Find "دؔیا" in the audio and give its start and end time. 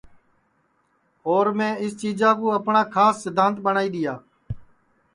3.93-4.15